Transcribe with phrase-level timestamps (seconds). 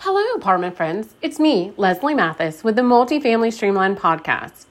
[0.00, 1.14] Hello, apartment friends.
[1.22, 4.66] It's me, Leslie Mathis, with the Multifamily Streamline podcast.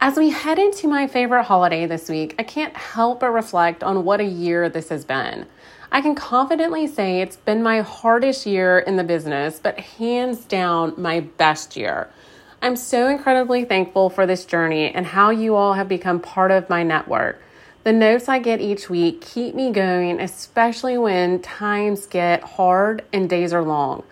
[0.00, 4.04] As we head into my favorite holiday this week, I can't help but reflect on
[4.04, 5.46] what a year this has been.
[5.90, 10.94] I can confidently say it's been my hardest year in the business, but hands down,
[10.96, 12.08] my best year.
[12.62, 16.68] I'm so incredibly thankful for this journey and how you all have become part of
[16.68, 17.40] my network.
[17.82, 23.28] The notes I get each week keep me going, especially when times get hard and
[23.28, 24.04] days are long.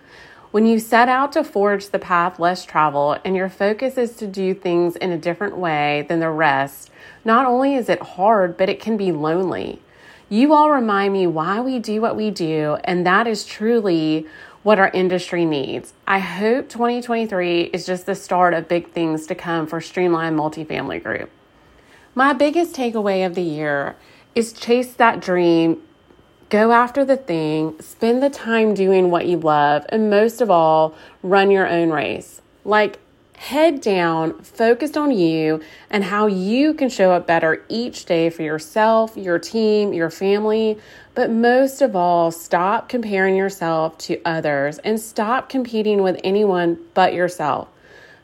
[0.54, 4.28] When you set out to forge the path less traveled and your focus is to
[4.28, 6.92] do things in a different way than the rest,
[7.24, 9.82] not only is it hard, but it can be lonely.
[10.28, 14.28] You all remind me why we do what we do, and that is truly
[14.62, 15.92] what our industry needs.
[16.06, 21.02] I hope 2023 is just the start of big things to come for Streamline Multifamily
[21.02, 21.30] Group.
[22.14, 23.96] My biggest takeaway of the year
[24.36, 25.82] is chase that dream
[26.50, 30.94] Go after the thing, spend the time doing what you love, and most of all,
[31.22, 32.42] run your own race.
[32.64, 32.98] Like,
[33.36, 35.60] head down, focused on you
[35.90, 40.78] and how you can show up better each day for yourself, your team, your family.
[41.14, 47.12] But most of all, stop comparing yourself to others and stop competing with anyone but
[47.12, 47.68] yourself.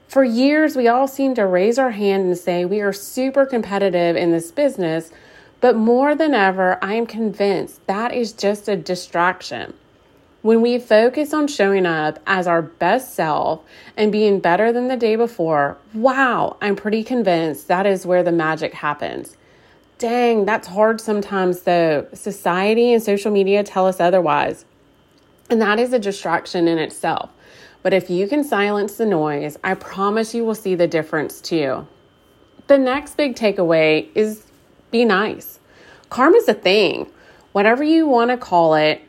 [0.09, 4.17] For years, we all seem to raise our hand and say we are super competitive
[4.17, 5.11] in this business
[5.61, 9.75] but more than ever, I am convinced that is just a distraction.
[10.43, 13.61] When we focus on showing up as our best self
[13.95, 18.33] and being better than the day before, wow, I'm pretty convinced that is where the
[18.33, 19.37] magic happens.
[19.99, 22.07] Dang, that's hard sometimes though.
[22.15, 24.65] Society and social media tell us otherwise.
[25.51, 27.29] And that is a distraction in itself.
[27.83, 31.87] But if you can silence the noise, I promise you will see the difference too.
[32.67, 34.47] The next big takeaway is
[34.91, 35.61] be nice.
[36.09, 37.11] Karma's a thing,
[37.53, 39.03] whatever you want to call it.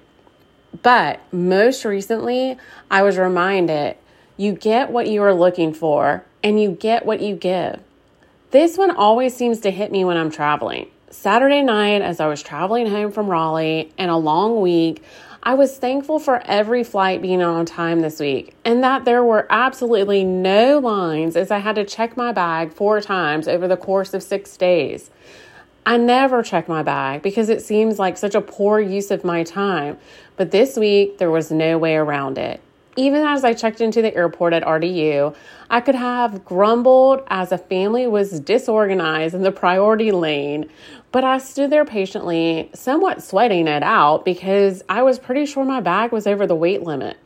[0.82, 2.58] But most recently,
[2.90, 3.98] I was reminded
[4.38, 7.80] you get what you are looking for and you get what you give.
[8.52, 10.90] This one always seems to hit me when I'm traveling.
[11.10, 15.04] Saturday night, as I was traveling home from Raleigh and a long week,
[15.44, 19.48] I was thankful for every flight being on time this week and that there were
[19.50, 24.14] absolutely no lines as I had to check my bag four times over the course
[24.14, 25.10] of six days.
[25.86, 29.44] I never check my bag because it seems like such a poor use of my
[29.44, 29.98] time.
[30.38, 32.62] But this week, there was no way around it.
[32.98, 35.34] Even as I checked into the airport at RDU,
[35.70, 40.70] I could have grumbled as a family was disorganized in the priority lane,
[41.12, 45.80] but I stood there patiently, somewhat sweating it out because I was pretty sure my
[45.80, 47.18] bag was over the weight limit.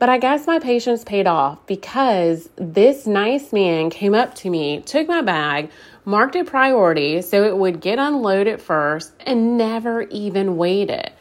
[0.00, 4.80] But I guess my patience paid off because this nice man came up to me,
[4.80, 5.70] took my bag,
[6.08, 10.58] marked it priority so it would get unloaded first, and never even
[10.88, 11.12] it.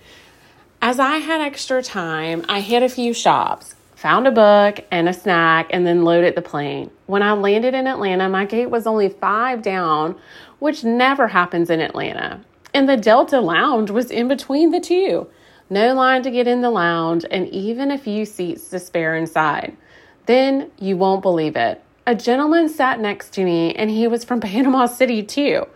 [0.82, 5.14] As I had extra time, I hit a few shops, found a book and a
[5.14, 6.90] snack, and then loaded the plane.
[7.06, 10.16] When I landed in Atlanta, my gate was only five down,
[10.60, 12.40] which never happens in Atlanta.
[12.74, 15.28] And the Delta Lounge was in between the two.
[15.70, 19.76] No line to get in the lounge, and even a few seats to spare inside.
[20.28, 21.84] Then you won't believe it.
[22.08, 25.68] A gentleman sat next to me, and he was from Panama City too.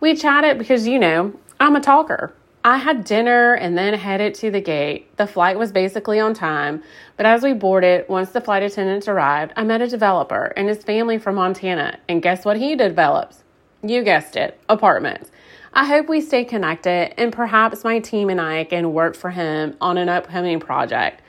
[0.00, 2.34] We chatted because, you know, I'm a talker.
[2.62, 5.16] I had dinner and then headed to the gate.
[5.16, 6.82] The flight was basically on time,
[7.16, 10.84] but as we boarded, once the flight attendants arrived, I met a developer and his
[10.84, 11.98] family from Montana.
[12.06, 13.42] And guess what he develops?
[13.82, 15.30] You guessed it, apartments.
[15.72, 19.74] I hope we stay connected and perhaps my team and I can work for him
[19.80, 21.22] on an upcoming project.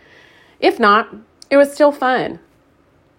[0.59, 1.15] If not,
[1.49, 2.39] it was still fun.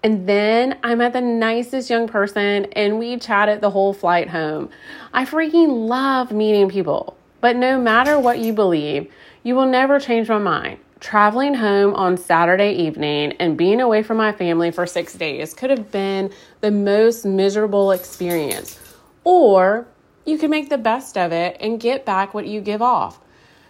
[0.03, 4.71] And then I met the nicest young person and we chatted the whole flight home.
[5.13, 7.19] I freaking love meeting people.
[7.41, 9.13] But no matter what you believe,
[9.43, 10.79] you will never change my mind.
[11.01, 15.71] Traveling home on Saturday evening and being away from my family for six days could
[15.71, 16.31] have been
[16.61, 18.79] the most miserable experience.
[19.25, 19.87] Or
[20.25, 23.19] you can make the best of it and get back what you give off.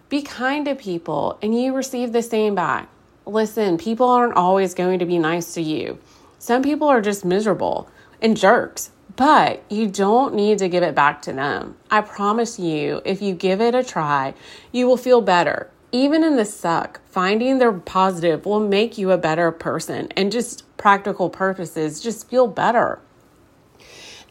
[0.08, 2.88] Be kind to people and you receive the same back.
[3.26, 5.98] Listen, people aren't always going to be nice to you.
[6.40, 7.90] Some people are just miserable
[8.22, 11.76] and jerks, but you don't need to give it back to them.
[11.90, 14.32] I promise you, if you give it a try,
[14.72, 15.70] you will feel better.
[15.92, 20.64] Even in the suck, finding the positive will make you a better person and just
[20.78, 23.00] practical purposes, just feel better.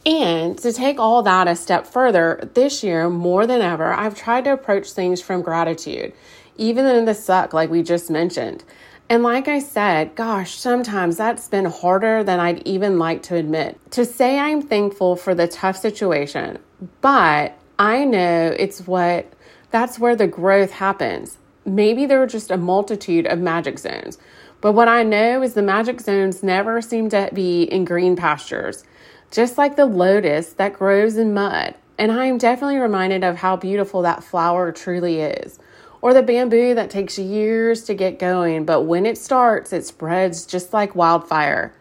[0.04, 4.46] And to take all that a step further, this year more than ever, I've tried
[4.46, 6.14] to approach things from gratitude,
[6.58, 8.64] even in the suck, like we just mentioned.
[9.10, 13.80] And like I said, gosh, sometimes that's been harder than I'd even like to admit.
[13.92, 16.60] To say I'm thankful for the tough situation,
[17.02, 19.34] but I know it's what
[19.72, 21.40] that's where the growth happens.
[21.66, 24.20] Maybe there are just a multitude of magic zones.
[24.62, 28.84] But what I know is the magic zones never seem to be in green pastures,
[29.32, 31.76] just like the lotus that grows in mud.
[31.98, 35.60] And I am definitely reminded of how beautiful that flower truly is.
[36.02, 40.46] Or the bamboo that takes years to get going, but when it starts, it spreads
[40.46, 41.74] just like wildfire.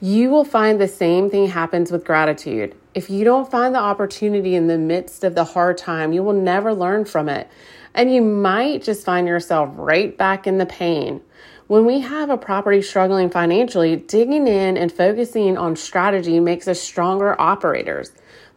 [0.00, 2.74] You will find the same thing happens with gratitude.
[2.94, 6.32] If you don't find the opportunity in the midst of the hard time, you will
[6.32, 7.48] never learn from it.
[7.94, 11.20] And you might just find yourself right back in the pain.
[11.66, 16.80] When we have a property struggling financially, digging in and focusing on strategy makes us
[16.80, 18.10] stronger operators.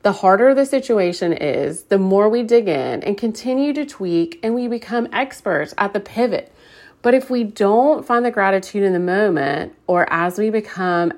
[0.03, 4.53] The harder the situation is, the more we dig in and continue to tweak, and
[4.53, 6.53] we become experts at the pivot.
[7.01, 11.13] But if we don't find the gratitude in the moment, or as we become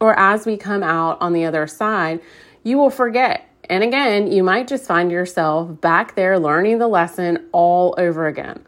[0.00, 2.20] or as we come out on the other side,
[2.62, 3.46] you will forget.
[3.68, 8.64] And again, you might just find yourself back there learning the lesson all over again.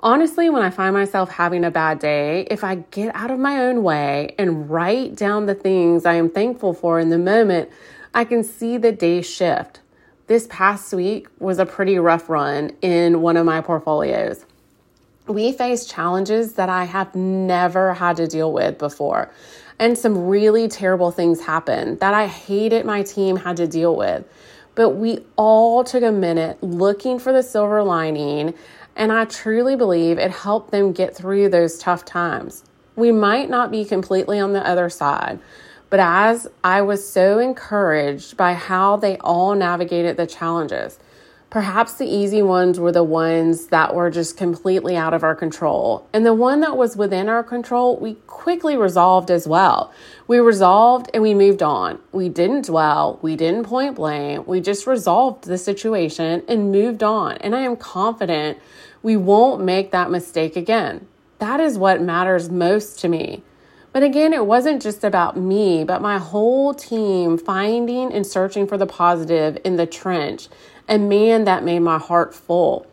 [0.00, 3.58] Honestly, when I find myself having a bad day, if I get out of my
[3.64, 7.70] own way and write down the things I am thankful for in the moment,
[8.14, 9.80] I can see the day shift.
[10.26, 14.44] This past week was a pretty rough run in one of my portfolios.
[15.26, 19.30] We faced challenges that I have never had to deal with before
[19.82, 24.24] and some really terrible things happened that I hated my team had to deal with.
[24.76, 28.54] But we all took a minute looking for the silver lining,
[28.94, 32.64] and I truly believe it helped them get through those tough times.
[32.94, 35.40] We might not be completely on the other side,
[35.92, 40.98] but as I was so encouraged by how they all navigated the challenges,
[41.52, 46.08] Perhaps the easy ones were the ones that were just completely out of our control.
[46.14, 49.92] And the one that was within our control, we quickly resolved as well.
[50.26, 51.98] We resolved and we moved on.
[52.10, 54.44] We didn't dwell, we didn't point blame.
[54.46, 57.36] We just resolved the situation and moved on.
[57.42, 58.56] And I am confident
[59.02, 61.06] we won't make that mistake again.
[61.38, 63.42] That is what matters most to me.
[63.92, 68.78] But again, it wasn't just about me, but my whole team finding and searching for
[68.78, 70.48] the positive in the trench
[70.88, 72.86] and man, that made my heart full.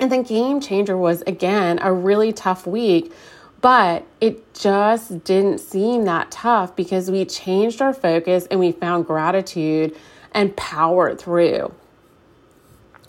[0.00, 3.12] And the game changer was again a really tough week,
[3.60, 9.06] but it just didn't seem that tough because we changed our focus and we found
[9.06, 9.96] gratitude
[10.32, 11.72] and powered through.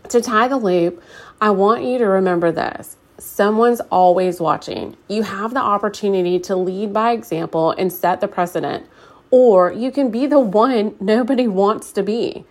[0.10, 1.02] To tie the loop,
[1.42, 2.98] I want you to remember this.
[3.17, 4.97] Someone's always watching.
[5.07, 8.88] You have the opportunity to lead by example and set the precedent,
[9.31, 12.45] or you can be the one nobody wants to be.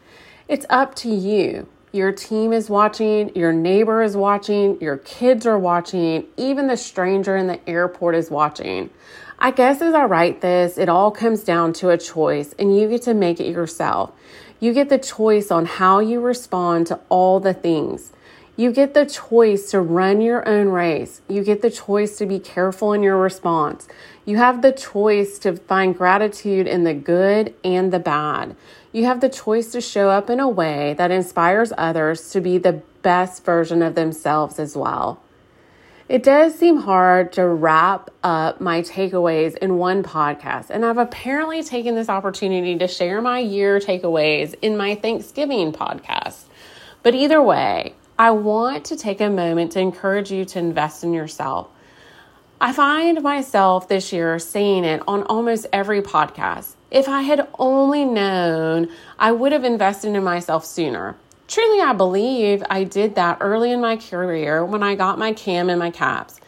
[0.48, 1.68] It's up to you.
[1.92, 7.36] Your team is watching, your neighbor is watching, your kids are watching, even the stranger
[7.36, 8.90] in the airport is watching.
[9.38, 12.88] I guess as I write this, it all comes down to a choice, and you
[12.88, 14.12] get to make it yourself.
[14.58, 18.10] You get the choice on how you respond to all the things.
[18.56, 21.20] You get the choice to run your own race.
[21.28, 23.88] You get the choice to be careful in your response.
[24.24, 28.54] You have the choice to find gratitude in the good and the bad.
[28.92, 32.58] You have the choice to show up in a way that inspires others to be
[32.58, 35.20] the best version of themselves as well.
[36.08, 41.62] It does seem hard to wrap up my takeaways in one podcast, and I've apparently
[41.62, 46.44] taken this opportunity to share my year takeaways in my Thanksgiving podcast.
[47.02, 51.12] But either way, I want to take a moment to encourage you to invest in
[51.12, 51.68] yourself.
[52.60, 56.74] I find myself this year saying it on almost every podcast.
[56.92, 61.16] If I had only known, I would have invested in myself sooner.
[61.48, 65.68] Truly, I believe I did that early in my career when I got my CAM
[65.68, 66.40] and my CAPS.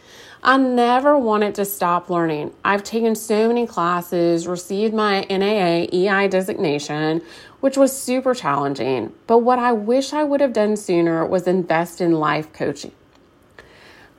[0.43, 2.53] I never wanted to stop learning.
[2.63, 7.21] I've taken so many classes, received my NAA EI designation,
[7.59, 9.13] which was super challenging.
[9.25, 12.91] But what I wish I would have done sooner was invest in life coaching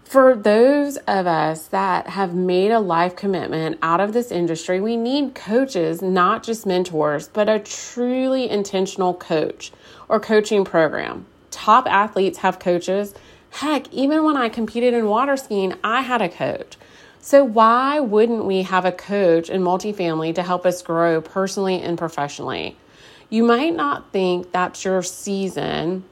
[0.09, 4.97] for those of us that have made a life commitment out of this industry, we
[4.97, 9.71] need coaches, not just mentors, but a truly intentional coach
[10.09, 11.27] or coaching program.
[11.51, 13.13] Top athletes have coaches.
[13.51, 16.79] Heck, even when I competed in water skiing, I had a coach.
[17.21, 21.99] So, why wouldn't we have a coach in multifamily to help us grow personally and
[21.99, 22.79] professionally?
[23.31, 26.05] You might not think that's your season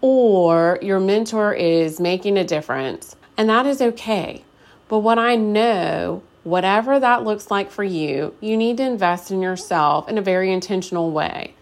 [0.00, 4.44] or your mentor is making a difference and that is okay.
[4.88, 9.40] But what I know, whatever that looks like for you, you need to invest in
[9.40, 11.54] yourself in a very intentional way.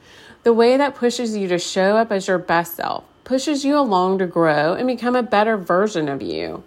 [0.43, 4.19] The way that pushes you to show up as your best self, pushes you along
[4.19, 6.63] to grow and become a better version of you.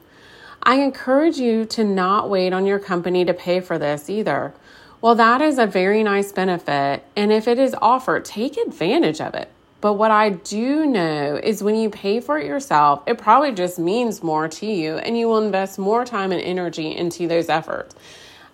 [0.61, 4.53] I encourage you to not wait on your company to pay for this either.
[5.01, 9.33] Well, that is a very nice benefit, and if it is offered, take advantage of
[9.33, 9.49] it.
[9.79, 13.79] But what I do know is when you pay for it yourself, it probably just
[13.79, 17.95] means more to you and you will invest more time and energy into those efforts.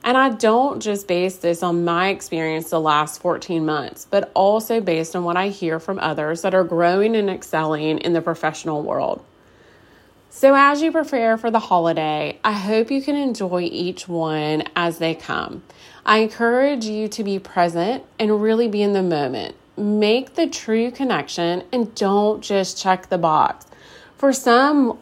[0.04, 4.80] And I don't just base this on my experience the last 14 months, but also
[4.80, 8.84] based on what I hear from others that are growing and excelling in the professional
[8.84, 9.26] world.
[10.38, 14.98] So, as you prepare for the holiday, I hope you can enjoy each one as
[14.98, 15.64] they come.
[16.06, 19.56] I encourage you to be present and really be in the moment.
[19.78, 23.66] Make the true connection and don't just check the box.
[24.18, 25.00] For some,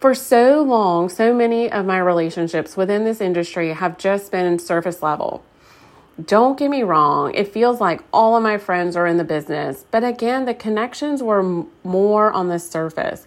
[0.00, 5.04] for so long, so many of my relationships within this industry have just been surface
[5.04, 5.44] level.
[6.20, 9.84] Don't get me wrong, it feels like all of my friends are in the business,
[9.92, 13.24] but again, the connections were more on the surface.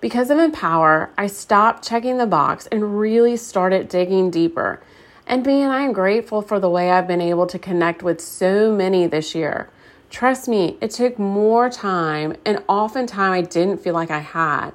[0.00, 4.82] Because of Empower, I stopped checking the box and really started digging deeper.
[5.26, 8.74] And man, I am grateful for the way I've been able to connect with so
[8.74, 9.68] many this year.
[10.08, 14.70] Trust me, it took more time, and oftentimes I didn't feel like I had.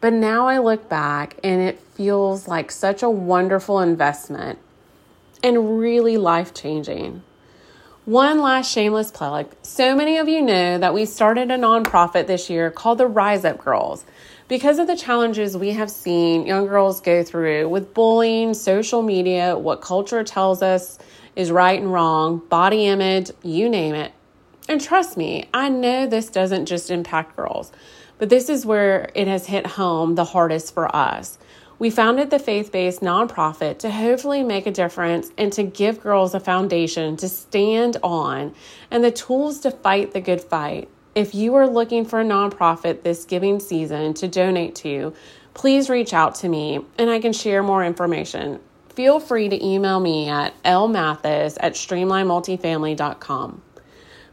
[0.00, 4.60] But now I look back and it feels like such a wonderful investment
[5.42, 7.22] and really life changing.
[8.04, 9.54] One last shameless plug.
[9.62, 13.44] So many of you know that we started a nonprofit this year called the Rise
[13.44, 14.06] Up Girls.
[14.48, 19.58] Because of the challenges we have seen young girls go through with bullying, social media,
[19.58, 20.98] what culture tells us
[21.36, 24.10] is right and wrong, body image, you name it.
[24.66, 27.72] And trust me, I know this doesn't just impact girls.
[28.16, 31.38] But this is where it has hit home the hardest for us.
[31.78, 36.32] We founded the faith based nonprofit to hopefully make a difference and to give girls
[36.34, 38.54] a foundation to stand on
[38.90, 40.88] and the tools to fight the good fight.
[41.18, 45.12] If you are looking for a nonprofit this giving season to donate to,
[45.52, 48.60] please reach out to me and I can share more information.
[48.90, 53.62] Feel free to email me at lmathis at streamlinemultifamily.com.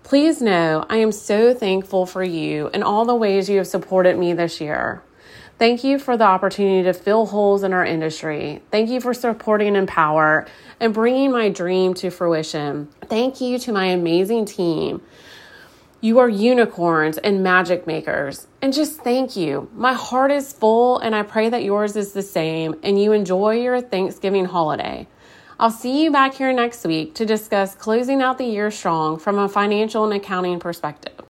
[0.03, 4.15] Please know I am so thankful for you and all the ways you have supported
[4.19, 5.01] me this year.
[5.57, 8.61] Thank you for the opportunity to fill holes in our industry.
[8.69, 10.45] Thank you for supporting Empower
[10.79, 12.89] and bringing my dream to fruition.
[13.05, 15.01] Thank you to my amazing team.
[16.05, 18.45] You are unicorns and magic makers.
[18.61, 19.71] And just thank you.
[19.73, 23.55] My heart is full, and I pray that yours is the same and you enjoy
[23.55, 25.07] your Thanksgiving holiday.
[25.59, 29.39] I'll see you back here next week to discuss closing out the year strong from
[29.39, 31.19] a financial and accounting perspective.